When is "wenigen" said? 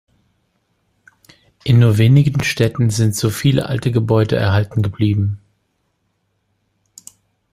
1.99-2.43